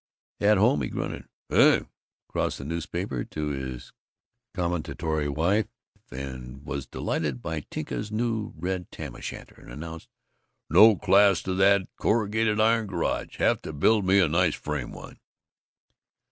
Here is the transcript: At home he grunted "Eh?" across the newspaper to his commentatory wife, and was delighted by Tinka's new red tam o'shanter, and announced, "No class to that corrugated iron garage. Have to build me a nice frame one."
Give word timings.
At 0.39 0.57
home 0.57 0.81
he 0.81 0.89
grunted 0.89 1.25
"Eh?" 1.51 1.81
across 2.27 2.57
the 2.57 2.65
newspaper 2.65 3.23
to 3.23 3.47
his 3.49 3.93
commentatory 4.55 5.29
wife, 5.29 5.67
and 6.09 6.65
was 6.65 6.87
delighted 6.87 7.39
by 7.39 7.59
Tinka's 7.69 8.11
new 8.11 8.51
red 8.57 8.89
tam 8.89 9.15
o'shanter, 9.15 9.53
and 9.61 9.71
announced, 9.71 10.09
"No 10.71 10.95
class 10.95 11.43
to 11.43 11.53
that 11.53 11.87
corrugated 11.97 12.59
iron 12.59 12.87
garage. 12.87 13.35
Have 13.37 13.61
to 13.61 13.73
build 13.73 14.03
me 14.03 14.17
a 14.19 14.27
nice 14.27 14.55
frame 14.55 14.91
one." 14.91 15.19